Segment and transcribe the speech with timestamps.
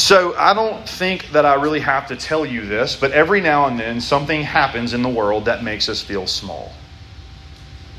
[0.00, 3.66] So I don't think that I really have to tell you this, but every now
[3.66, 6.72] and then something happens in the world that makes us feel small.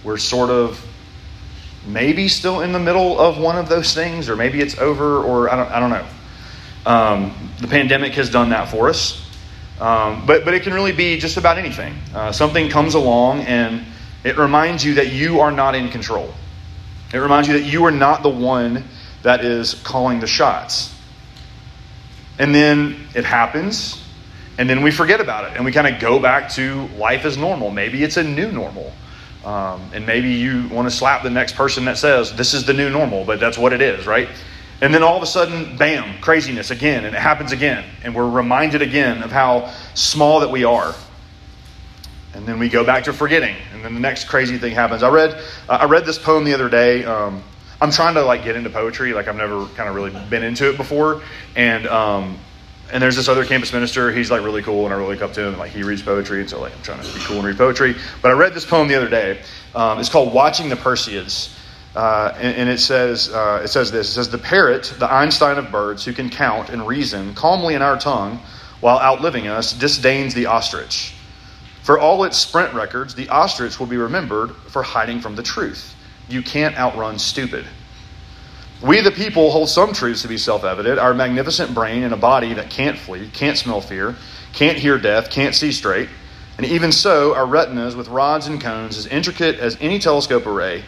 [0.04, 0.84] We're sort of
[1.86, 5.48] maybe still in the middle of one of those things, or maybe it's over, or
[5.52, 6.92] I don't, I don't know.
[6.92, 9.24] Um, the pandemic has done that for us.
[9.80, 11.94] Um, but, but it can really be just about anything.
[12.16, 13.86] Uh, something comes along and
[14.24, 16.34] it reminds you that you are not in control.
[17.14, 18.86] It reminds you that you are not the one
[19.22, 20.96] that is calling the shots.
[22.42, 24.04] And then it happens,
[24.58, 27.38] and then we forget about it, and we kind of go back to life as
[27.38, 27.70] normal.
[27.70, 28.92] Maybe it's a new normal.
[29.46, 32.74] Um, and maybe you want to slap the next person that says, This is the
[32.74, 34.28] new normal, but that's what it is, right?
[34.82, 37.86] And then all of a sudden, bam, craziness again, and it happens again.
[38.04, 40.96] And we're reminded again of how small that we are.
[42.34, 45.04] And then we go back to forgetting, and then the next crazy thing happens.
[45.04, 45.36] I read,
[45.70, 47.06] uh, I read this poem the other day.
[47.06, 47.44] Um,
[47.82, 50.70] I'm trying to like get into poetry, like I've never kind of really been into
[50.70, 51.24] it before,
[51.56, 52.38] and um,
[52.94, 54.12] and there's this other campus minister.
[54.12, 55.58] He's like really cool, and I really look up to him.
[55.58, 57.96] Like he reads poetry, and so like I'm trying to be cool and read poetry.
[58.22, 59.42] But I read this poem the other day.
[59.74, 61.58] Um, it's called "Watching the Perseids."
[61.96, 64.10] Uh, and, and, it says uh, it says this.
[64.10, 67.82] It says the parrot, the Einstein of birds, who can count and reason calmly in
[67.82, 68.40] our tongue,
[68.80, 71.16] while outliving us, disdains the ostrich.
[71.82, 75.96] For all its sprint records, the ostrich will be remembered for hiding from the truth.
[76.30, 77.66] You can't outrun stupid.
[78.84, 80.98] We, the people, hold some truths to be self evident.
[80.98, 84.16] Our magnificent brain and a body that can't flee, can't smell fear,
[84.54, 86.10] can't hear death, can't see straight.
[86.58, 90.84] And even so, our retinas with rods and cones, as intricate as any telescope array,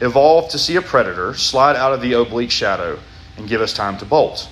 [0.00, 2.98] evolved to see a predator slide out of the oblique shadow
[3.36, 4.48] and give us time to bolt.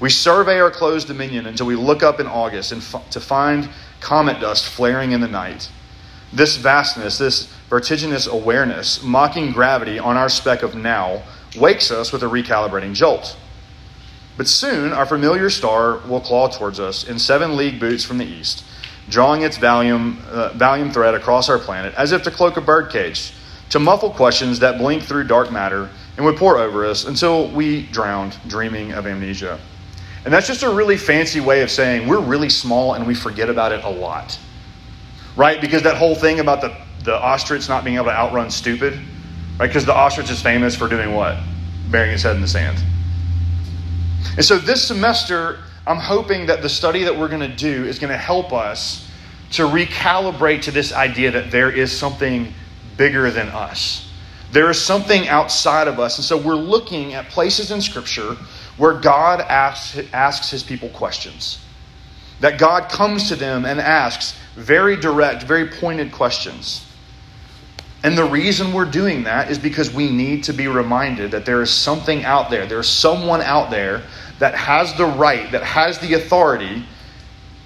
[0.00, 3.68] We survey our closed dominion until we look up in August and f- to find
[4.00, 5.70] comet dust flaring in the night.
[6.32, 11.22] This vastness, this vertiginous awareness, mocking gravity on our speck of now,
[11.56, 13.36] wakes us with a recalibrating jolt.
[14.36, 18.24] But soon our familiar star will claw towards us in seven league boots from the
[18.24, 18.64] east,
[19.08, 23.32] drawing its Valium, uh, thread across our planet as if to cloak a birdcage,
[23.70, 27.86] to muffle questions that blink through dark matter and would pour over us until we
[27.86, 29.58] drowned, dreaming of amnesia.
[30.24, 33.50] And that's just a really fancy way of saying we're really small and we forget
[33.50, 34.38] about it a lot.
[35.36, 35.60] Right?
[35.60, 38.98] Because that whole thing about the, the ostrich not being able to outrun stupid,
[39.58, 39.66] right?
[39.66, 41.38] Because the ostrich is famous for doing what?
[41.90, 42.78] Burying its head in the sand.
[44.36, 47.98] And so this semester, I'm hoping that the study that we're going to do is
[47.98, 49.08] going to help us
[49.52, 52.52] to recalibrate to this idea that there is something
[52.96, 54.10] bigger than us.
[54.50, 56.18] There is something outside of us.
[56.18, 58.36] And so we're looking at places in Scripture
[58.76, 61.60] where God asks, asks his people questions.
[62.40, 66.84] That God comes to them and asks very direct, very pointed questions.
[68.04, 71.62] And the reason we're doing that is because we need to be reminded that there
[71.62, 74.02] is something out there, there's someone out there
[74.38, 76.86] that has the right, that has the authority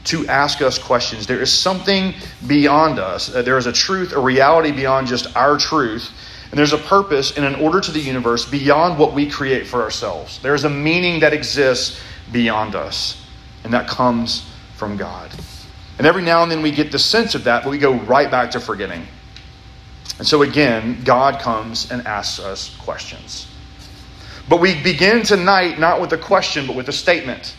[0.04, 1.26] to ask us questions.
[1.26, 2.14] There is something
[2.46, 3.34] beyond us.
[3.34, 6.10] Uh, there is a truth, a reality beyond just our truth
[6.50, 9.82] and there's a purpose and an order to the universe beyond what we create for
[9.82, 10.40] ourselves.
[10.40, 12.00] There is a meaning that exists
[12.32, 13.22] beyond us,
[13.64, 15.30] and that comes from God.
[15.98, 18.30] And every now and then we get the sense of that, but we go right
[18.30, 19.06] back to forgetting.
[20.18, 23.46] And so again, God comes and asks us questions.
[24.48, 27.54] But we begin tonight not with a question, but with a statement.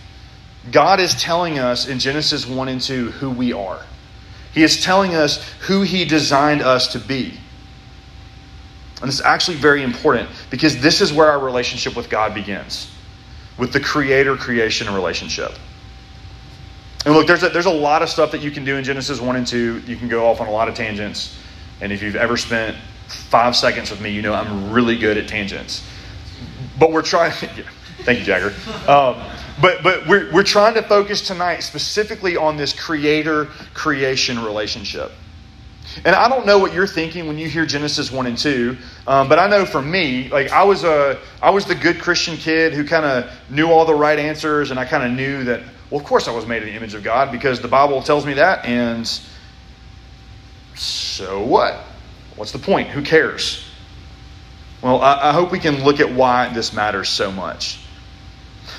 [0.71, 3.81] God is telling us in Genesis 1 and 2 who we are.
[4.53, 7.33] He is telling us who He designed us to be.
[9.01, 12.91] And it's actually very important because this is where our relationship with God begins
[13.57, 15.51] with the creator creation relationship.
[17.05, 19.21] And look, there's a, there's a lot of stuff that you can do in Genesis
[19.21, 19.83] 1 and 2.
[19.85, 21.37] You can go off on a lot of tangents.
[21.81, 22.75] And if you've ever spent
[23.07, 25.83] five seconds with me, you know I'm really good at tangents.
[26.77, 27.33] But we're trying.
[27.99, 28.53] Yeah, thank you, Jagger.
[28.89, 29.21] Um,
[29.61, 35.11] but but we're, we're trying to focus tonight specifically on this creator creation relationship.
[36.05, 39.27] And I don't know what you're thinking when you hear Genesis 1 and 2, um,
[39.27, 42.73] but I know for me, like I was a, I was the good Christian kid
[42.73, 45.99] who kind of knew all the right answers, and I kind of knew that, well,
[45.99, 48.33] of course I was made in the image of God because the Bible tells me
[48.35, 49.07] that, and
[50.79, 51.75] so what?
[52.35, 52.87] What's the point?
[52.87, 53.65] Who cares?
[54.81, 57.79] Well, I, I hope we can look at why this matters so much.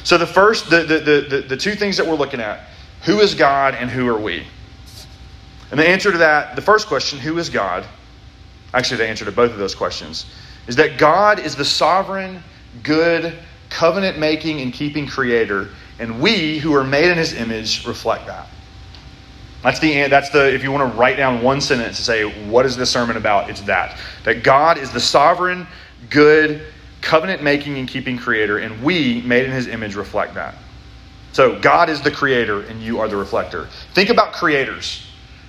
[0.02, 0.98] So the first, the, the,
[1.28, 2.60] the, the two things that we're looking at,
[3.02, 4.46] who is God and who are we?
[5.70, 7.86] And the answer to that, the first question, who is God?
[8.72, 10.26] Actually, the answer to both of those questions
[10.66, 12.42] is that God is the sovereign,
[12.82, 13.34] good,
[13.68, 15.68] covenant making, and keeping creator,
[15.98, 18.46] and we who are made in his image reflect that.
[19.62, 22.64] That's the that's the if you want to write down one sentence to say what
[22.64, 23.98] is this sermon about, it's that.
[24.24, 25.66] That God is the sovereign,
[26.08, 26.62] good,
[27.02, 30.54] covenant making and keeping creator, and we, made in his image, reflect that.
[31.32, 33.68] So God is the creator and you are the reflector.
[33.94, 35.06] Think about creators,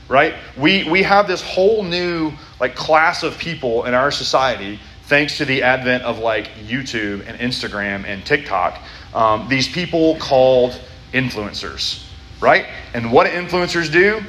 [0.07, 0.35] right?
[0.57, 5.45] We we have this whole new like class of people in our society thanks to
[5.45, 8.79] the advent of like YouTube and Instagram and TikTok.
[9.13, 10.79] Um, these people called
[11.13, 12.05] influencers,
[12.41, 12.65] right?
[12.93, 14.21] And what influencers do?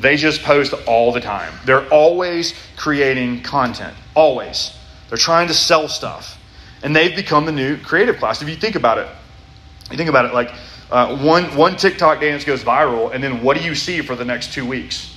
[0.00, 1.52] They just post all the time.
[1.64, 4.76] They're always creating content, always.
[5.08, 6.40] They're trying to sell stuff.
[6.82, 8.42] And they've become the new creative class.
[8.42, 9.08] If you think about it,
[9.90, 10.52] you think about it like
[10.90, 14.24] uh, one, one TikTok dance goes viral, and then what do you see for the
[14.24, 15.14] next two weeks?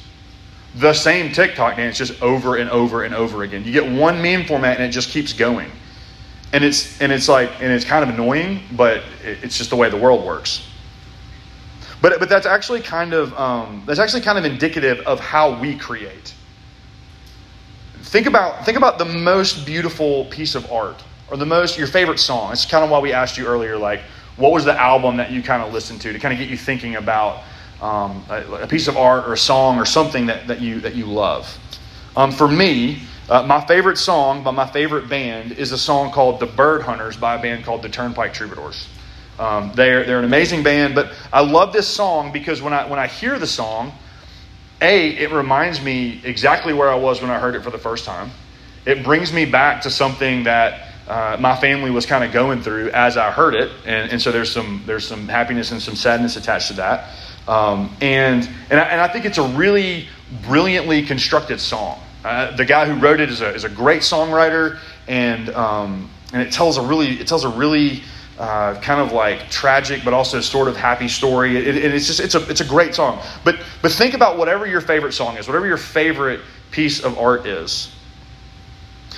[0.75, 3.63] The same TikTok dance just over and over and over again.
[3.65, 5.71] You get one meme format and it just keeps going.
[6.53, 9.89] And it's, and it's like, and it's kind of annoying, but it's just the way
[9.89, 10.68] the world works.
[12.01, 15.77] But, but that's actually kind of um, that's actually kind of indicative of how we
[15.77, 16.33] create.
[18.03, 22.19] Think about think about the most beautiful piece of art or the most your favorite
[22.19, 22.51] song.
[22.53, 24.01] It's kind of why we asked you earlier, like
[24.37, 26.57] what was the album that you kind of listened to to kind of get you
[26.57, 27.43] thinking about
[27.81, 30.95] um, a, a, piece of art or a song or something that, that you that
[30.95, 31.57] you love.
[32.15, 36.39] Um, for me, uh, my favorite song by my favorite band is a song called
[36.39, 38.87] "The Bird Hunters" by a band called the Turnpike Troubadours.
[39.39, 42.99] Um, they're, they're an amazing band, but I love this song because when I, when
[42.99, 43.93] I hear the song,
[44.81, 48.03] A, it reminds me exactly where I was when I heard it for the first
[48.03, 48.31] time.
[48.85, 52.89] It brings me back to something that uh, my family was kind of going through
[52.89, 56.35] as I heard it, and, and so there's some, there's some happiness and some sadness
[56.35, 57.09] attached to that.
[57.47, 60.07] Um, and, and I, and, I, think it's a really
[60.43, 61.99] brilliantly constructed song.
[62.25, 66.41] Uh, the guy who wrote it is a, is a great songwriter, and, um, and
[66.41, 68.03] it tells a really, it tells a really
[68.39, 71.57] uh, kind of like tragic but also sort of happy story.
[71.57, 73.21] It, it, it's just it's a it's a great song.
[73.43, 76.39] But but think about whatever your favorite song is, whatever your favorite
[76.71, 77.93] piece of art is.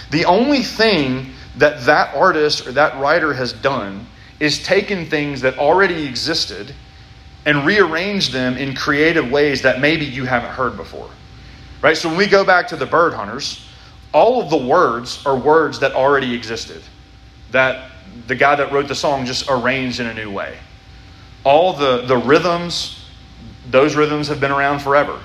[0.09, 4.07] The only thing that that artist or that writer has done
[4.39, 6.73] is taken things that already existed
[7.45, 11.09] and rearranged them in creative ways that maybe you haven't heard before.
[11.81, 11.95] Right?
[11.95, 13.67] So when we go back to the bird hunters,
[14.13, 16.81] all of the words are words that already existed.
[17.51, 17.90] That
[18.27, 20.57] the guy that wrote the song just arranged in a new way.
[21.43, 23.05] All the, the rhythms,
[23.69, 25.19] those rhythms have been around forever.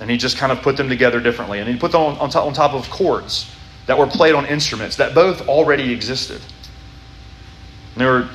[0.00, 1.60] And he just kind of put them together differently.
[1.60, 3.50] And he put them on, on, top, on top of chords
[3.86, 6.40] that were played on instruments that both already existed.
[7.94, 8.28] And they were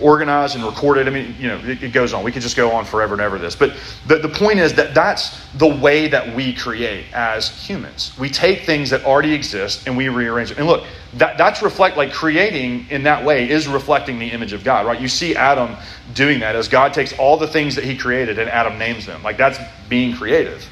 [0.00, 1.06] organized and recorded.
[1.08, 2.22] I mean, you know, it, it, goes on.
[2.22, 3.56] We could just go on forever and ever this.
[3.56, 3.74] But
[4.06, 8.12] the, the point is that that's the way that we create as humans.
[8.18, 10.58] We take things that already exist and we rearrange it.
[10.58, 10.84] And look,
[11.14, 15.00] that, that's reflect, like creating in that way is reflecting the image of God, right?
[15.00, 15.76] You see Adam
[16.14, 19.22] doing that as God takes all the things that he created and Adam names them.
[19.22, 19.58] Like that's
[19.88, 20.68] being creative.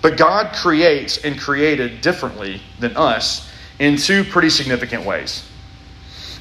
[0.00, 3.48] But God creates and created differently than us
[3.78, 5.48] in two pretty significant ways.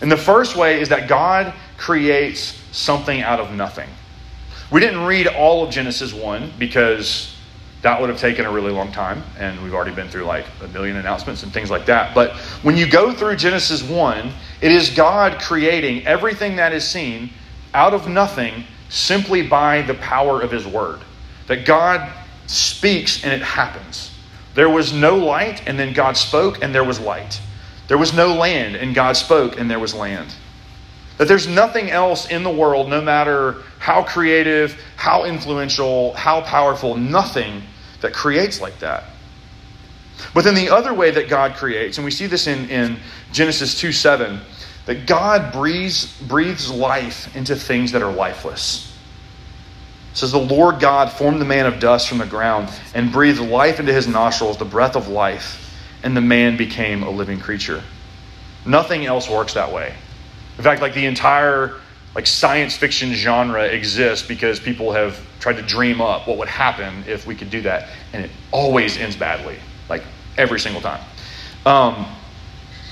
[0.02, 3.90] And the first way is that God creates something out of nothing.
[4.72, 7.36] We didn't read all of Genesis 1 because
[7.82, 10.68] that would have taken a really long time, and we've already been through like a
[10.68, 12.14] million announcements and things like that.
[12.14, 14.32] But when you go through Genesis 1,
[14.62, 17.32] it is God creating everything that is seen
[17.74, 21.00] out of nothing simply by the power of His Word.
[21.48, 22.12] That God
[22.48, 24.12] speaks and it happens.
[24.54, 27.40] There was no light, and then God spoke, and there was light.
[27.92, 30.34] There was no land, and God spoke, and there was land.
[31.18, 36.96] That there's nothing else in the world, no matter how creative, how influential, how powerful,
[36.96, 37.62] nothing
[38.00, 39.04] that creates like that.
[40.34, 42.98] But then the other way that God creates, and we see this in, in
[43.34, 44.40] Genesis 2 7,
[44.86, 48.98] that God breathes, breathes life into things that are lifeless.
[50.14, 53.42] It says, The Lord God formed the man of dust from the ground and breathed
[53.42, 55.68] life into his nostrils, the breath of life
[56.04, 57.84] and the man became a living creature.
[58.66, 59.94] Nothing else works that way.
[60.58, 61.76] In fact, like the entire
[62.16, 67.04] like science fiction genre exists because people have tried to dream up what would happen
[67.08, 69.58] if we could do that, and it always ends badly,
[69.90, 70.04] like
[70.38, 71.02] every single time.
[71.66, 72.06] Um,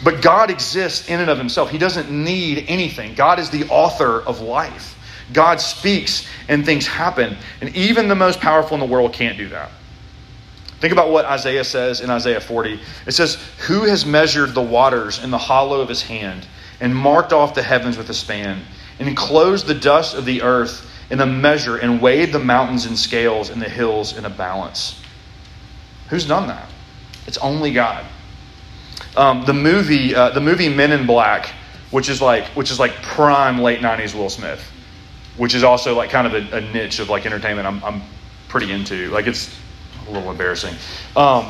[0.04, 1.70] but God exists in and of Himself.
[1.70, 3.16] He doesn't need anything.
[3.16, 4.96] God is the author of life.
[5.34, 9.50] God speaks and things happen, and even the most powerful in the world can't do
[9.50, 9.70] that.
[10.79, 12.79] Think about what Isaiah says in Isaiah 40.
[13.05, 13.36] It says,
[13.67, 16.48] Who has measured the waters in the hollow of his hand,
[16.79, 18.62] and marked off the heavens with a span,
[18.98, 22.95] and enclosed the dust of the earth in a measure, and weighed the mountains in
[22.95, 25.01] scales and the hills in a balance?
[26.09, 26.69] Who's done that?
[27.27, 28.05] It's only God.
[29.17, 31.53] Um, the movie, uh, the movie Men in Black,
[31.91, 34.63] which is like, which is like prime late '90s Will Smith,
[35.36, 38.01] which is also like kind of a, a niche of like entertainment I'm, I'm
[38.48, 39.09] pretty into.
[39.09, 39.53] Like it's
[40.10, 40.75] a little embarrassing.
[41.16, 41.46] Um,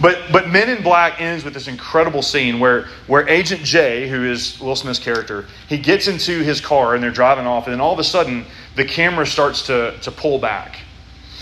[0.00, 4.30] But but Men in Black ends with this incredible scene where where Agent J, who
[4.30, 7.80] is Will Smith's character, he gets into his car and they're driving off, and then
[7.80, 8.44] all of a sudden
[8.76, 10.78] the camera starts to to pull back,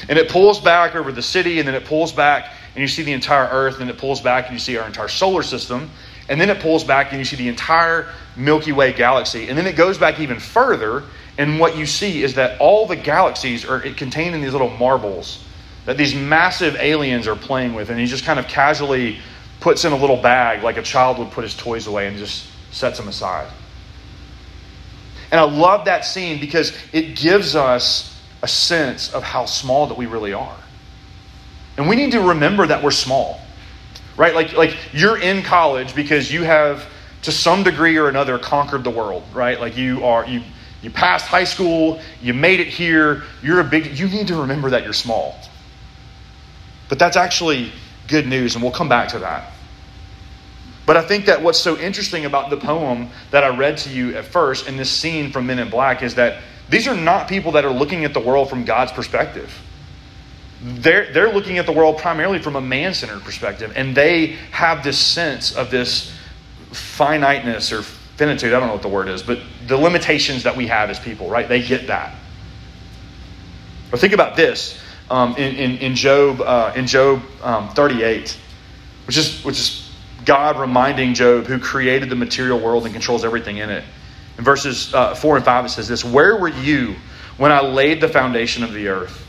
[0.08, 3.02] and it pulls back over the city, and then it pulls back, and you see
[3.02, 5.90] the entire Earth, and it pulls back, and you see our entire solar system,
[6.30, 9.66] and then it pulls back, and you see the entire Milky Way galaxy, and then
[9.66, 11.02] it goes back even further,
[11.36, 15.44] and what you see is that all the galaxies are contained in these little marbles
[15.86, 19.18] that these massive aliens are playing with, and he just kind of casually
[19.60, 22.46] puts in a little bag like a child would put his toys away and just
[22.72, 23.50] sets them aside.
[25.30, 29.96] And I love that scene because it gives us a sense of how small that
[29.96, 30.56] we really are.
[31.76, 33.40] And we need to remember that we're small.
[34.16, 34.34] Right?
[34.34, 36.86] Like like you're in college because you have
[37.22, 39.60] to some degree or another conquered the world, right?
[39.60, 40.42] Like you are you
[40.80, 44.70] you passed high school, you made it here, you're a big you need to remember
[44.70, 45.38] that you're small.
[46.88, 47.72] But that's actually
[48.08, 49.52] good news, and we'll come back to that.
[50.86, 54.16] But I think that what's so interesting about the poem that I read to you
[54.16, 57.52] at first in this scene from Men in Black is that these are not people
[57.52, 59.52] that are looking at the world from God's perspective.
[60.62, 64.84] They're, they're looking at the world primarily from a man centered perspective, and they have
[64.84, 66.12] this sense of this
[66.70, 68.52] finiteness or finitude.
[68.52, 71.28] I don't know what the word is, but the limitations that we have as people,
[71.28, 71.48] right?
[71.48, 72.14] They get that.
[73.90, 78.36] But think about this um, in, in, in, Job, uh, in Job um, 38,
[79.06, 79.92] which is, which is
[80.24, 83.84] God reminding Job who created the material world and controls everything in it.
[84.38, 86.96] In verses uh, 4 and 5, it says this Where were you
[87.36, 89.24] when I laid the foundation of the earth?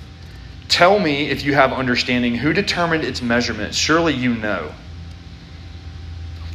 [0.67, 2.35] Tell me if you have understanding.
[2.35, 3.77] Who determined its measurements?
[3.77, 4.71] Surely you know.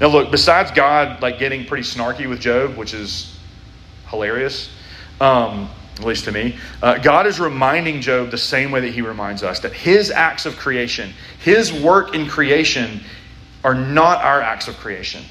[0.00, 3.38] Now, look, besides God like getting pretty snarky with Job, which is
[4.08, 4.68] hilarious,
[5.20, 5.70] um,
[6.02, 9.42] at least to me, uh, God is reminding Job the same way that he reminds
[9.42, 13.00] us that his acts of creation, his work in creation,
[13.64, 15.22] are not our acts of creation.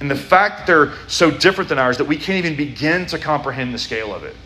[0.00, 3.18] And the fact that they're so different than ours that we can't even begin to
[3.18, 4.36] comprehend the scale of it.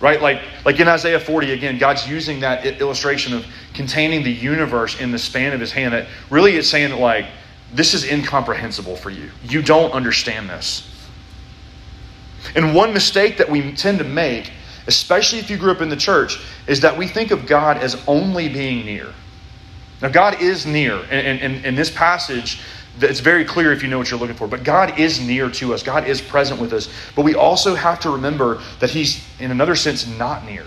[0.00, 0.20] Right?
[0.20, 5.12] Like, like in Isaiah 40, again, God's using that illustration of containing the universe in
[5.12, 5.94] the span of his hand.
[5.94, 7.26] That really is saying that, like,
[7.72, 9.30] this is incomprehensible for you.
[9.44, 10.91] You don't understand this.
[12.54, 14.50] And one mistake that we tend to make,
[14.86, 18.02] especially if you grew up in the church, is that we think of God as
[18.06, 19.12] only being near.
[20.00, 20.96] Now, God is near.
[21.10, 22.60] And in this passage,
[23.00, 24.48] it's very clear if you know what you're looking for.
[24.48, 26.88] But God is near to us, God is present with us.
[27.14, 30.64] But we also have to remember that He's, in another sense, not near.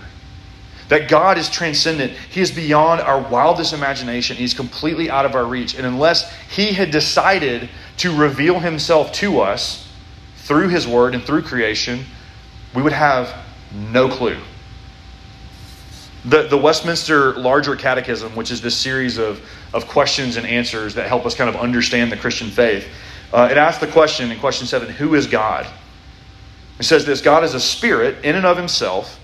[0.88, 2.12] That God is transcendent.
[2.12, 4.36] He is beyond our wildest imagination.
[4.36, 5.74] He's completely out of our reach.
[5.74, 7.68] And unless He had decided
[7.98, 9.85] to reveal Himself to us,
[10.46, 12.04] through His Word and through creation,
[12.72, 13.34] we would have
[13.72, 14.38] no clue.
[16.24, 19.40] The, the Westminster Larger Catechism, which is this series of,
[19.74, 22.86] of questions and answers that help us kind of understand the Christian faith,
[23.32, 25.66] uh, it asks the question in question seven Who is God?
[26.78, 29.18] It says this God is a spirit in and of himself,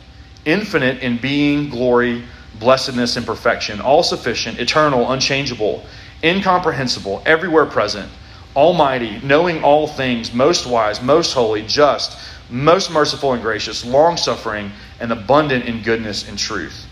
[0.44, 2.24] infinite in being, glory,
[2.58, 5.84] blessedness, and perfection, all sufficient, eternal, unchangeable,
[6.24, 8.10] incomprehensible, everywhere present
[8.54, 12.18] Almighty, knowing all things, most wise, most holy, just,
[12.50, 16.86] most merciful and gracious, long suffering, and abundant in goodness and truth.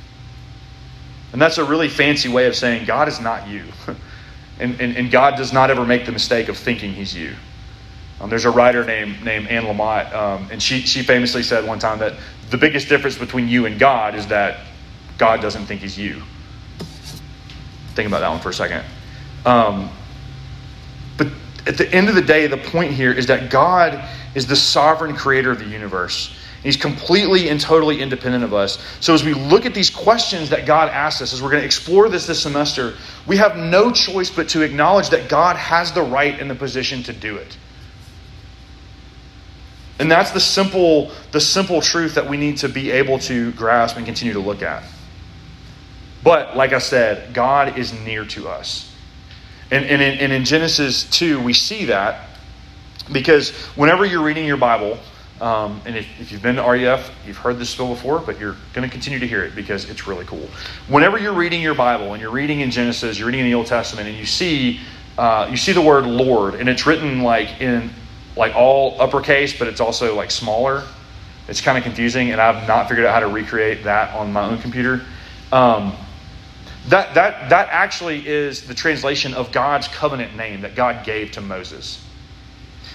[1.32, 3.64] And that's a really fancy way of saying God is not you.
[4.58, 7.34] and, and, and, God does not ever make the mistake of thinking he's you.
[8.20, 11.78] Um, there's a writer named, named Anne Lamott, um, and she, she famously said one
[11.78, 12.14] time that
[12.50, 14.66] the biggest difference between you and God is that
[15.18, 16.22] God doesn't think he's you.
[17.94, 18.84] Think about that one for a second.
[19.46, 19.90] Um,
[21.66, 24.02] at the end of the day, the point here is that God
[24.34, 26.34] is the sovereign creator of the universe.
[26.62, 28.84] He's completely and totally independent of us.
[29.00, 31.66] So, as we look at these questions that God asks us, as we're going to
[31.66, 32.94] explore this this semester,
[33.26, 37.02] we have no choice but to acknowledge that God has the right and the position
[37.04, 37.56] to do it.
[39.98, 43.96] And that's the simple, the simple truth that we need to be able to grasp
[43.96, 44.82] and continue to look at.
[46.22, 48.89] But, like I said, God is near to us.
[49.70, 52.28] And, and, in, and in Genesis 2, we see that
[53.12, 54.98] because whenever you're reading your Bible,
[55.40, 58.56] um, and if, if, you've been to RUF, you've heard this spill before, but you're
[58.74, 60.48] going to continue to hear it because it's really cool.
[60.88, 63.66] Whenever you're reading your Bible and you're reading in Genesis, you're reading in the Old
[63.66, 64.80] Testament, and you see
[65.16, 67.90] uh, you see the word Lord, and it's written like in
[68.36, 70.82] like all uppercase, but it's also like smaller.
[71.48, 74.44] It's kind of confusing, and I've not figured out how to recreate that on my
[74.44, 75.02] own computer.
[75.52, 75.94] Um,
[76.88, 81.40] that, that, that actually is the translation of God's covenant name that God gave to
[81.40, 82.04] Moses.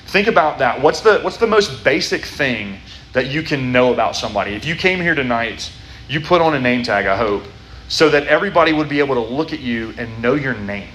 [0.08, 0.82] Think about that.
[0.82, 2.78] What's the, what's the most basic thing
[3.14, 4.54] that you can know about somebody?
[4.54, 5.72] If you came here tonight,
[6.08, 7.44] you put on a name tag, I hope,
[7.88, 10.90] so that everybody would be able to look at you and know your name.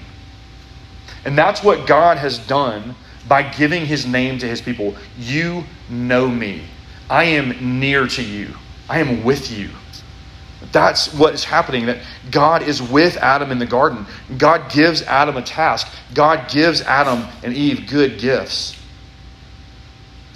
[1.23, 2.95] And that's what God has done
[3.27, 4.95] by giving his name to his people.
[5.17, 6.63] You know me.
[7.09, 8.53] I am near to you.
[8.89, 9.69] I am with you.
[10.71, 11.87] That's what is happening.
[11.87, 14.05] That God is with Adam in the garden.
[14.37, 15.91] God gives Adam a task.
[16.13, 18.77] God gives Adam and Eve good gifts.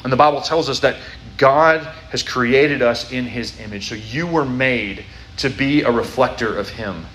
[0.04, 0.98] And the Bible tells us that
[1.38, 3.90] God has created us in his image.
[3.90, 5.06] So you were made
[5.38, 7.06] to be a reflector of him.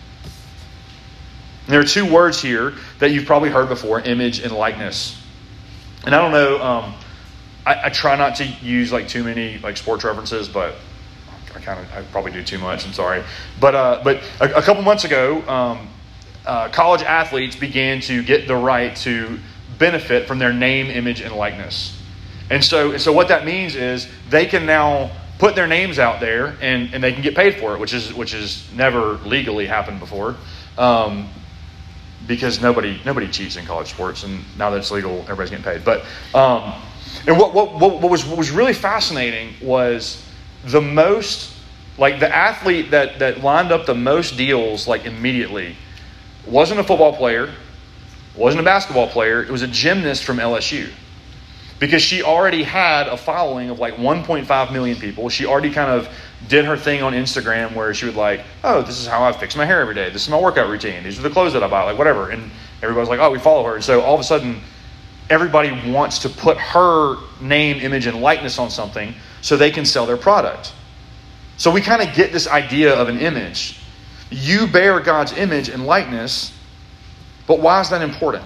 [1.64, 5.20] And there are two words here that you've probably heard before image and likeness.
[6.04, 6.94] And I don't know, um,
[7.64, 10.74] I, I, try not to use like too many like sports references, but
[11.54, 12.86] I kind of I probably do too much.
[12.86, 13.22] I'm sorry,
[13.58, 15.88] but uh, but a, a, couple months ago, um,
[16.46, 19.38] uh, college athletes began to get the right to
[19.78, 22.00] benefit from their name, image, and likeness.
[22.50, 26.20] And so, and so what that means is they can now put their names out
[26.20, 29.66] there and, and they can get paid for it, which is which has never legally
[29.66, 30.36] happened before.
[30.78, 31.28] Um,
[32.26, 35.84] because nobody nobody cheats in college sports, and now that it's legal, everybody's getting paid.
[35.84, 36.04] But
[36.34, 36.74] um,
[37.26, 40.24] and what, what, what, was what was really fascinating was
[40.64, 41.54] the most
[41.98, 45.76] like the athlete that that lined up the most deals like immediately
[46.46, 47.50] wasn't a football player,
[48.34, 49.42] wasn't a basketball player.
[49.42, 50.90] It was a gymnast from LSU
[51.78, 55.28] because she already had a following of like 1.5 million people.
[55.28, 56.08] She already kind of
[56.48, 59.56] did her thing on Instagram where she would like, oh, this is how I fix
[59.56, 60.10] my hair every day.
[60.10, 61.02] This is my workout routine.
[61.02, 62.30] These are the clothes that I buy, like whatever.
[62.30, 62.50] And
[62.82, 63.74] everybody's like, oh, we follow her.
[63.74, 64.60] And so all of a sudden,
[65.28, 70.06] everybody wants to put her name, image, and likeness on something so they can sell
[70.06, 70.72] their product.
[71.56, 73.80] So we kind of get this idea of an image.
[74.30, 76.56] You bear God's image and likeness,
[77.46, 78.44] but why is that important?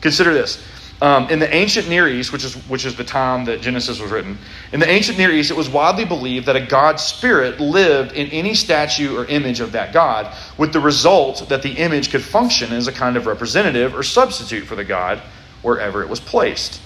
[0.00, 0.62] Consider this.
[1.02, 4.10] Um, in the ancient Near East, which is, which is the time that Genesis was
[4.10, 4.38] written,
[4.72, 8.28] in the ancient Near East, it was widely believed that a God spirit lived in
[8.28, 12.72] any statue or image of that God, with the result that the image could function
[12.72, 15.20] as a kind of representative or substitute for the God
[15.60, 16.80] wherever it was placed.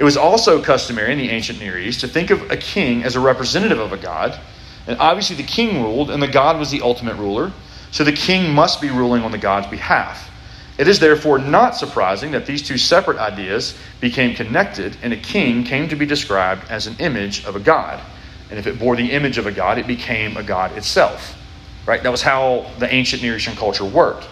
[0.00, 3.16] It was also customary in the ancient Near East to think of a king as
[3.16, 4.40] a representative of a God.
[4.86, 7.52] And obviously, the king ruled, and the God was the ultimate ruler.
[7.90, 10.30] So the king must be ruling on the God's behalf.
[10.78, 15.64] It is therefore not surprising that these two separate ideas became connected, and a king
[15.64, 18.00] came to be described as an image of a god.
[18.48, 21.36] And if it bore the image of a god, it became a god itself.
[21.84, 22.02] Right?
[22.02, 24.26] That was how the ancient Near Eastern culture worked.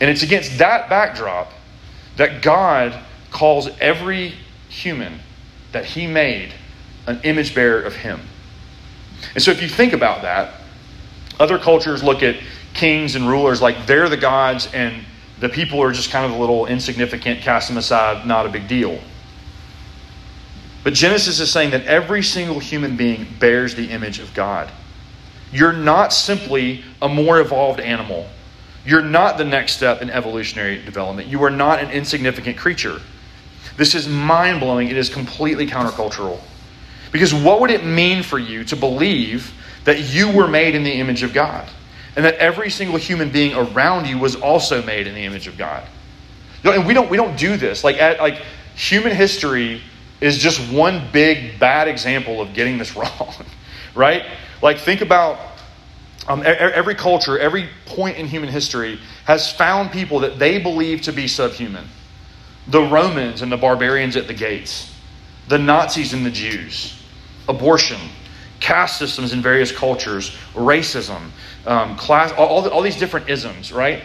[0.00, 1.52] And it's against that backdrop
[2.16, 2.98] that God
[3.34, 4.32] calls every
[4.68, 5.18] human
[5.72, 6.54] that he made
[7.08, 8.20] an image bearer of him.
[9.34, 10.54] And so if you think about that,
[11.40, 12.36] other cultures look at
[12.74, 15.04] kings and rulers like they're the gods and
[15.40, 18.68] the people are just kind of a little insignificant, cast them aside, not a big
[18.68, 19.00] deal.
[20.84, 24.70] But Genesis is saying that every single human being bears the image of God.
[25.52, 28.28] You're not simply a more evolved animal.
[28.86, 31.26] You're not the next step in evolutionary development.
[31.26, 33.00] You are not an insignificant creature.
[33.76, 34.88] This is mind blowing.
[34.88, 36.40] It is completely countercultural.
[37.12, 39.52] Because what would it mean for you to believe
[39.84, 41.68] that you were made in the image of God?
[42.16, 45.58] and that every single human being around you was also made in the image of
[45.58, 45.86] God.
[46.64, 47.84] And we don't we don't do this.
[47.84, 48.42] Like at, like
[48.74, 49.82] human history
[50.20, 53.34] is just one big bad example of getting this wrong,
[53.94, 54.24] right?
[54.62, 55.38] Like think about
[56.26, 61.12] um, every culture, every point in human history has found people that they believe to
[61.12, 61.86] be subhuman.
[62.68, 64.94] The Romans and the barbarians at the gates,
[65.48, 67.00] the Nazis and the Jews,
[67.48, 68.00] abortion,
[68.60, 71.30] caste systems in various cultures, racism,
[71.66, 74.02] um, class, all, all, the, all these different isms, right?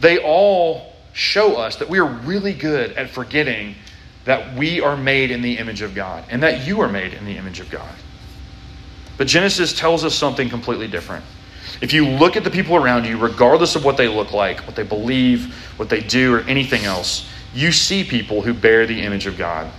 [0.00, 3.76] They all show us that we are really good at forgetting
[4.24, 7.24] that we are made in the image of God and that you are made in
[7.24, 7.94] the image of God.
[9.16, 11.24] But Genesis tells us something completely different.
[11.80, 14.74] If you look at the people around you, regardless of what they look like, what
[14.76, 19.26] they believe, what they do, or anything else, you see people who bear the image
[19.26, 19.70] of God.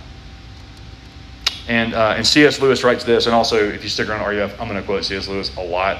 [1.68, 2.60] And, uh, and C.S.
[2.60, 5.28] Lewis writes this, and also if you stick around RUF, I'm going to quote C.S.
[5.28, 5.98] Lewis a lot.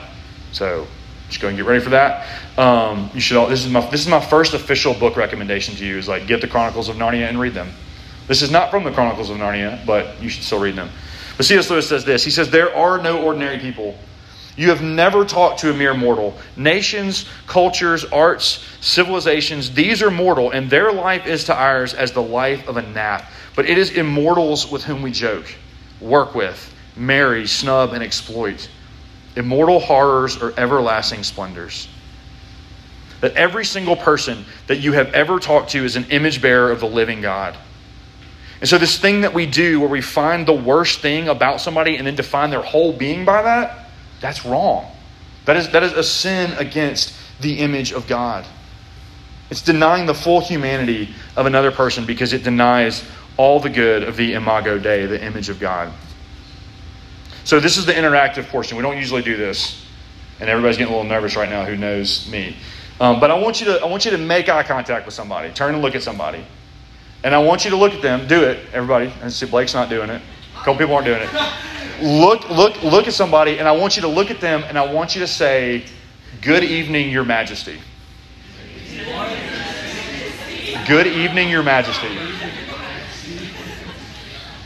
[0.53, 0.87] So
[1.29, 2.27] just go and get ready for that.
[2.59, 5.85] Um, you should all, this is my this is my first official book recommendation to
[5.85, 7.69] you is like get the Chronicles of Narnia and read them.
[8.29, 10.89] This is not from the Chronicles of Narnia, but you should still read them.
[11.37, 11.69] But C.S.
[11.69, 12.25] Lewis says this.
[12.25, 13.99] He says there are no ordinary people.
[14.57, 16.35] You have never talked to a mere mortal.
[16.57, 22.23] Nations, cultures, arts, civilizations, these are mortal, and their life is to ours as the
[22.23, 23.31] life of a gnat.
[23.55, 25.47] But it is immortals with whom we joke,
[26.01, 28.69] work with, marry, snub, and exploit
[29.37, 31.89] immortal horrors, or everlasting splendors.
[33.21, 36.81] That every single person that you have ever talked to is an image bearer of
[36.81, 37.57] the living God.
[38.61, 41.97] And so, this thing that we do where we find the worst thing about somebody
[41.97, 43.86] and then define their whole being by that,
[44.27, 44.91] that's wrong.
[45.45, 48.45] That is, that is a sin against the image of God.
[49.51, 53.05] It's denying the full humanity of another person because it denies
[53.37, 55.93] all the good of the imago Dei, the image of God.
[57.45, 58.77] So, this is the interactive portion.
[58.77, 59.87] We don't usually do this.
[60.41, 62.57] And everybody's getting a little nervous right now who knows me.
[63.01, 65.53] Um, but I want, you to, I want you to make eye contact with somebody.
[65.53, 66.45] Turn and look at somebody.
[67.23, 68.27] And I want you to look at them.
[68.27, 69.13] Do it, everybody.
[69.23, 70.21] And see, Blake's not doing it.
[70.67, 71.31] Couple people aren't doing it.
[72.03, 74.93] Look, look, look at somebody, and I want you to look at them, and I
[74.93, 75.85] want you to say,
[76.43, 77.79] "Good evening, Your Majesty."
[80.89, 82.09] Good evening, Your Majesty.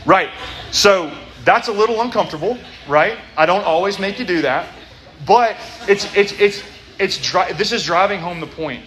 [0.03, 0.31] Right.
[0.71, 3.19] So that's a little uncomfortable, right?
[3.37, 4.69] I don't always make you do that,
[5.27, 5.55] but
[5.87, 6.63] it's it's it's
[6.97, 8.83] it's dri- this is driving home the point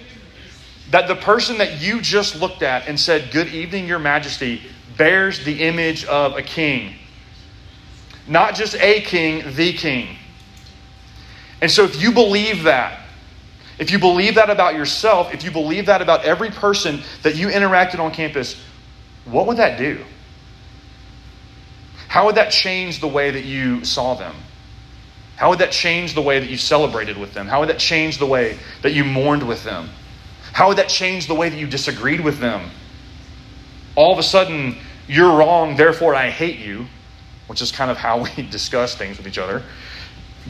[0.90, 4.62] that the person that you just looked at and said, "Good evening, Your Majesty,"
[4.96, 6.96] bears the image of a king,
[8.26, 10.16] not just a king, the king.
[11.60, 13.00] And so, if you believe that,
[13.78, 17.48] if you believe that about yourself, if you believe that about every person that you
[17.48, 18.60] interacted on campus,
[19.24, 20.04] what would that do?
[22.08, 24.34] How would that change the way that you saw them?
[25.36, 27.48] How would that change the way that you celebrated with them?
[27.48, 29.88] How would that change the way that you mourned with them?
[30.52, 32.70] How would that change the way that you disagreed with them?
[33.96, 34.76] All of a sudden,
[35.08, 36.86] you're wrong, therefore I hate you,
[37.46, 39.62] which is kind of how we discuss things with each other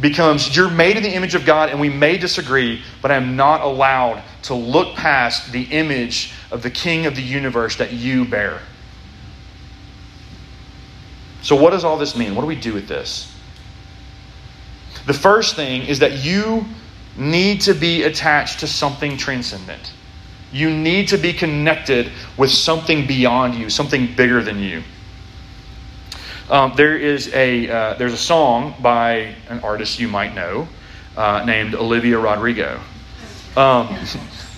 [0.01, 3.61] becomes you're made in the image of God and we may disagree, but I'm not
[3.61, 8.61] allowed to look past the image of the King of the universe that you bear.
[11.43, 12.35] So, what does all this mean?
[12.35, 13.31] What do we do with this?
[15.07, 16.65] The first thing is that you
[17.17, 19.93] need to be attached to something transcendent.
[20.51, 24.83] You need to be connected with something beyond you, something bigger than you.
[26.51, 30.69] Um, there is a uh, there's a song by an artist you might know
[31.17, 32.81] uh, named Olivia Rodrigo.
[33.57, 33.97] Um,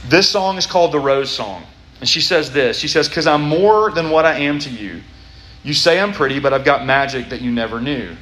[0.09, 1.63] this song is called the Rose Song,
[2.01, 2.79] and she says this.
[2.79, 5.03] She says, "Because I'm more than what I am to you.
[5.63, 8.17] You say I'm pretty, but I've got magic that you never knew."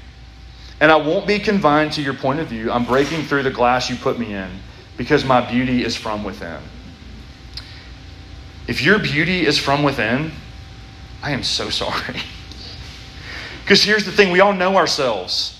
[0.80, 2.70] And I won't be confined to your point of view.
[2.70, 4.50] I'm breaking through the glass you put me in
[4.96, 6.60] because my beauty is from within.
[8.66, 10.32] If your beauty is from within,
[11.22, 12.20] I am so sorry.
[13.64, 15.58] Because here's the thing we all know ourselves.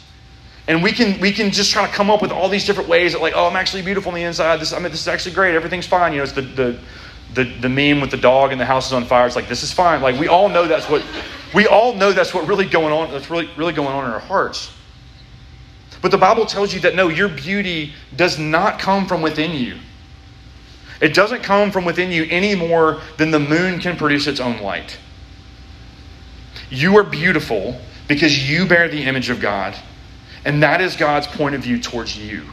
[0.69, 3.13] And we can we can just try to come up with all these different ways
[3.13, 4.61] that like, oh, I'm actually beautiful on the inside.
[4.61, 5.55] This I mean this is actually great.
[5.55, 6.13] Everything's fine.
[6.13, 6.79] You know, it's the the
[7.33, 9.27] the, the meme with the dog and the house is on fire.
[9.27, 10.03] It's like this is fine.
[10.03, 11.03] Like we all know that's what
[11.55, 13.11] we all know that's what really going on.
[13.11, 14.71] That's really really going on in our hearts.
[16.03, 19.79] But the Bible tells you that no, your beauty does not come from within you.
[21.01, 24.61] It doesn't come from within you any more than the moon can produce its own
[24.61, 24.99] light.
[26.71, 29.75] You are beautiful because you bear the image of God.
[30.45, 32.45] And that is God's point of view towards you.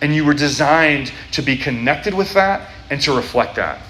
[0.00, 3.80] And you were designed to be connected with that and to reflect that.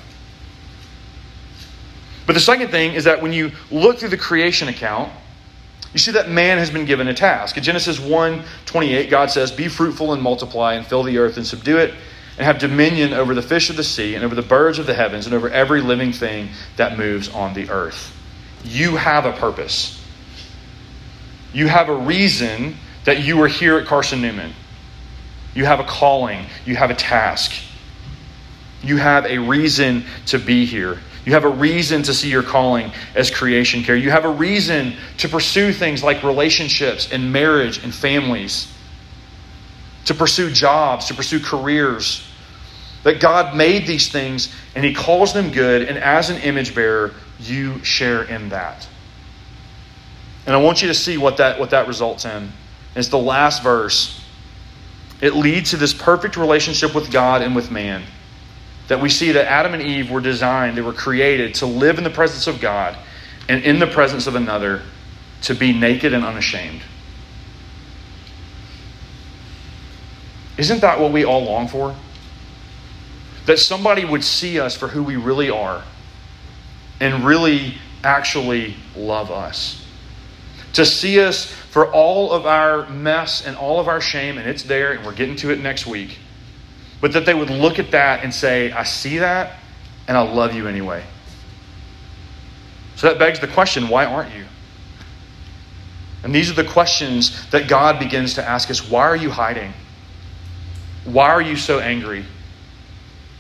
[2.27, 5.13] But the second thing is that when you look through the creation account,
[5.93, 7.57] you see that man has been given a task.
[7.57, 11.47] In Genesis 1 28, God says, Be fruitful and multiply and fill the earth and
[11.47, 11.95] subdue it,
[12.37, 14.93] and have dominion over the fish of the sea and over the birds of the
[14.93, 18.15] heavens and over every living thing that moves on the earth.
[18.63, 19.98] You have a purpose.
[21.59, 24.53] You have a reason that you are here at Carson Newman.
[25.55, 26.47] You have a calling.
[26.65, 27.53] You have a task.
[28.81, 31.01] You have a reason to be here.
[31.27, 33.97] You have a reason to see your calling as creation care.
[33.97, 38.73] You have a reason to pursue things like relationships and marriage and families,
[40.05, 42.25] to pursue jobs, to pursue careers.
[43.03, 47.15] That God made these things and He calls them good, and as an image bearer,
[47.41, 48.87] you share in that.
[50.49, 52.51] And I want you to see what that, what that results in.
[52.97, 54.19] It's the last verse.
[55.21, 58.03] It leads to this perfect relationship with God and with man.
[58.87, 62.05] That we see that Adam and Eve were designed, they were created to live in
[62.05, 62.97] the presence of God
[63.47, 64.81] and in the presence of another
[65.43, 66.81] to be naked and unashamed.
[70.57, 71.95] Isn't that what we all long for?
[73.45, 75.85] That somebody would see us for who we really are
[77.01, 79.85] and really actually love us
[80.75, 84.63] to see us for all of our mess and all of our shame, and it's
[84.63, 86.19] there, and we're getting to it next week.
[87.01, 89.59] But that they would look at that and say, I see that,
[90.09, 91.05] and I love you anyway.
[92.97, 94.45] So that begs the question why aren't you?
[96.25, 99.73] And these are the questions that God begins to ask us why are you hiding?
[101.05, 102.25] Why are you so angry?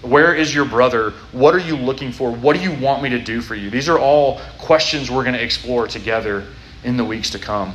[0.00, 1.10] Where is your brother?
[1.32, 2.30] What are you looking for?
[2.30, 3.68] What do you want me to do for you?
[3.68, 6.46] These are all questions we're going to explore together
[6.84, 7.74] in the weeks to come.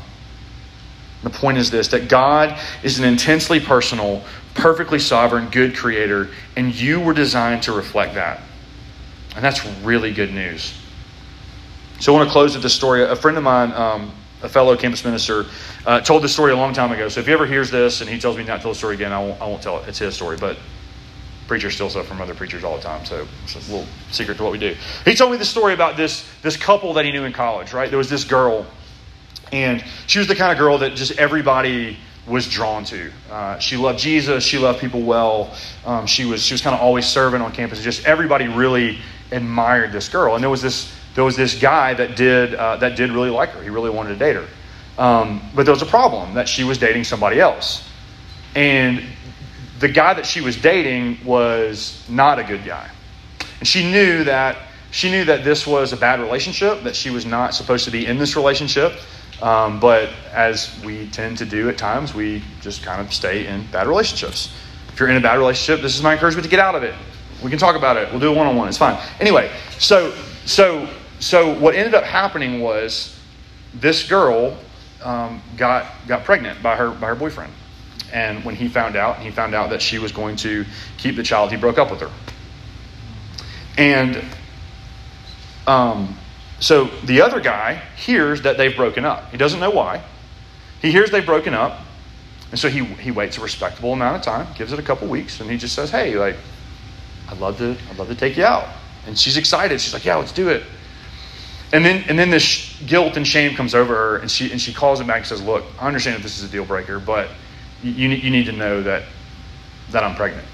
[1.23, 4.23] The point is this that God is an intensely personal,
[4.55, 8.41] perfectly sovereign, good creator, and you were designed to reflect that.
[9.35, 10.73] And that's really good news.
[11.99, 13.03] So I want to close with this story.
[13.03, 14.11] A friend of mine, um,
[14.41, 15.45] a fellow campus minister,
[15.85, 17.07] uh, told this story a long time ago.
[17.07, 18.95] So if he ever hears this and he tells me not to tell the story
[18.95, 19.87] again, I won't, I won't tell it.
[19.87, 20.37] It's his story.
[20.37, 20.57] But
[21.47, 23.05] preachers steal stuff from other preachers all the time.
[23.05, 24.75] So it's a little secret to what we do.
[25.05, 27.89] He told me the story about this, this couple that he knew in college, right?
[27.89, 28.65] There was this girl,
[29.51, 33.11] and she was the kind of girl that just everybody was drawn to.
[33.29, 34.43] Uh, she loved Jesus.
[34.43, 35.53] She loved people well.
[35.85, 37.81] Um, she was she was kind of always serving on campus.
[37.83, 38.99] Just everybody really
[39.31, 40.35] admired this girl.
[40.35, 43.49] And there was this there was this guy that did uh, that did really like
[43.49, 43.61] her.
[43.61, 44.47] He really wanted to date her.
[44.97, 47.89] Um, but there was a problem that she was dating somebody else,
[48.55, 49.03] and
[49.79, 52.89] the guy that she was dating was not a good guy,
[53.59, 54.57] and she knew that
[54.91, 56.83] she knew that this was a bad relationship.
[56.83, 58.93] That she was not supposed to be in this relationship.
[59.41, 63.65] Um, but as we tend to do at times, we just kind of stay in
[63.67, 64.53] bad relationships.
[64.89, 66.93] If you're in a bad relationship, this is my encouragement to get out of it.
[67.43, 68.09] We can talk about it.
[68.11, 68.69] We'll do a one on one.
[68.69, 69.01] It's fine.
[69.19, 70.13] Anyway, so
[70.45, 70.87] so
[71.19, 73.19] so what ended up happening was
[73.73, 74.57] this girl
[75.03, 77.51] um, got got pregnant by her by her boyfriend,
[78.13, 80.65] and when he found out, he found out that she was going to
[80.97, 81.51] keep the child.
[81.51, 82.11] He broke up with her,
[83.77, 84.23] and
[85.67, 86.17] um,
[86.63, 89.29] so the other guy hears that they've broken up.
[89.31, 90.01] He doesn't know why.
[90.81, 91.81] He hears they've broken up,
[92.51, 95.41] and so he he waits a respectable amount of time, gives it a couple weeks,
[95.41, 96.37] and he just says, "Hey, like,
[97.27, 98.65] I'd love to I'd love to take you out."
[99.05, 99.81] And she's excited.
[99.81, 100.63] She's like, "Yeah, let's do it."
[101.73, 104.71] And then and then this guilt and shame comes over her, and she and she
[104.71, 107.27] calls him back and says, "Look, I understand that this is a deal breaker, but
[107.83, 109.03] you you need to know that
[109.91, 110.47] that I'm pregnant."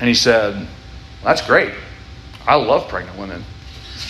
[0.00, 0.66] And he said,
[1.22, 1.72] "That's great.
[2.48, 3.44] I love pregnant women."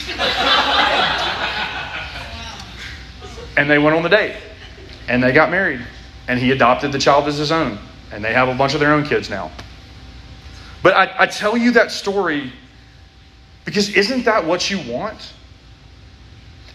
[3.57, 4.37] and they went on the date.
[5.09, 5.81] And they got married.
[6.29, 7.79] And he adopted the child as his own.
[8.13, 9.51] And they have a bunch of their own kids now.
[10.83, 12.53] But I, I, tell you that story
[13.65, 15.33] because isn't that what you want?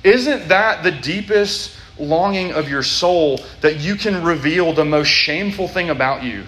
[0.03, 5.67] Isn't that the deepest longing of your soul that you can reveal the most shameful
[5.67, 6.43] thing about you?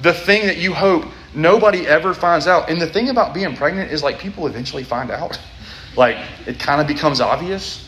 [0.00, 2.68] The thing that you hope nobody ever finds out.
[2.68, 5.38] And the thing about being pregnant is like people eventually find out.
[5.96, 7.82] Like it kind of becomes obvious.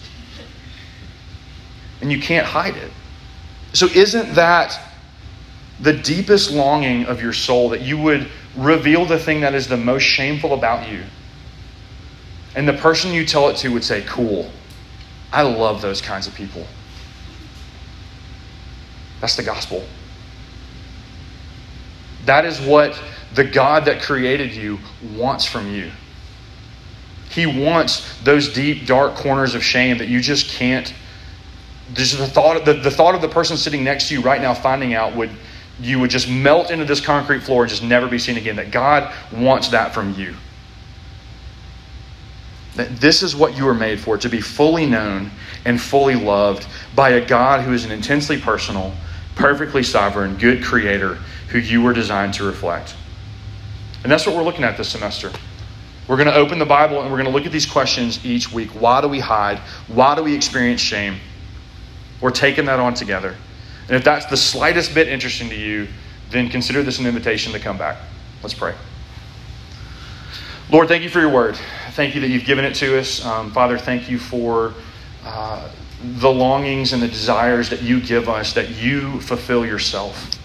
[2.01, 2.91] And you can't hide it.
[3.75, 4.81] So isn't that
[5.79, 9.77] the deepest longing of your soul that you would reveal the thing that is the
[9.77, 11.03] most shameful about you?
[12.57, 14.51] And the person you tell it to would say, Cool.
[15.31, 16.67] I love those kinds of people.
[19.21, 19.85] That's the gospel.
[22.25, 22.99] That is what
[23.35, 24.79] the God that created you
[25.15, 25.91] wants from you.
[27.31, 30.93] He wants those deep, dark corners of shame that you just can't.
[31.95, 34.55] Just the thought, the, the thought of the person sitting next to you right now
[34.55, 35.31] finding out would
[35.81, 38.57] you would just melt into this concrete floor and just never be seen again.
[38.57, 40.35] That God wants that from you.
[42.75, 45.31] That this is what you are made for to be fully known
[45.65, 48.93] and fully loved by a God who is an intensely personal,
[49.35, 51.15] perfectly sovereign, good creator
[51.51, 52.95] who you were designed to reflect.
[54.03, 55.33] And that's what we're looking at this semester.
[56.07, 58.51] We're going to open the Bible and we're going to look at these questions each
[58.51, 58.71] week.
[58.71, 59.59] Why do we hide?
[59.89, 61.17] Why do we experience shame?
[62.21, 63.37] We're taking that on together.
[63.89, 65.89] And if that's the slightest bit interesting to you,
[66.31, 67.99] then consider this an invitation to come back.
[68.43, 68.75] Let's pray.
[70.71, 71.59] Lord, thank you for your word.
[71.93, 73.25] Thank you that you've given it to us.
[73.25, 74.75] Um, Father, thank you for
[75.25, 75.69] uh,
[76.03, 80.38] the longings and the desires that you give us, that you fulfill yourself.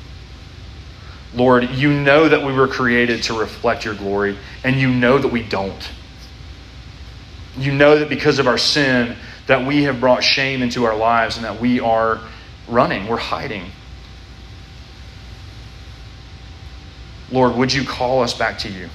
[1.36, 5.30] Lord, you know that we were created to reflect your glory, and you know that
[5.30, 5.90] we don't.
[7.58, 9.16] You know that because of our sin,
[9.48, 12.20] that we have brought shame into our lives and that we are
[12.68, 13.66] running, we're hiding.
[17.32, 18.90] Lord, would you call us back to you?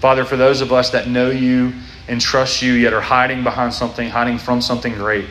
[0.00, 1.72] Father, for those of us that know you
[2.08, 5.26] and trust you, yet are hiding behind something, hiding from something great,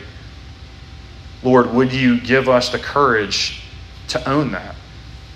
[1.42, 3.57] Lord, would you give us the courage
[4.08, 4.74] to own that,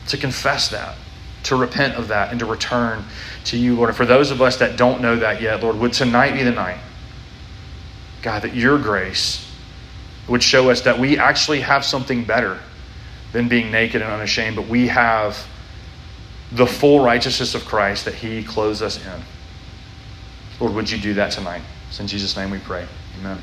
[0.09, 0.97] to confess that,
[1.45, 3.05] to repent of that, and to return
[3.45, 3.91] to you, Lord.
[3.91, 6.53] And for those of us that don't know that yet, Lord, would tonight be the
[6.53, 6.79] night,
[8.23, 9.49] God, that your grace
[10.29, 12.59] would show us that we actually have something better
[13.33, 15.47] than being naked and unashamed, but we have
[16.53, 19.23] the full righteousness of Christ that he clothes us in.
[20.61, 21.63] Lord, would you do that tonight?
[21.89, 22.87] It's in Jesus' name we pray.
[23.19, 23.39] Amen.